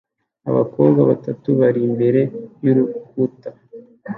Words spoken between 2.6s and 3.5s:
y'urukuta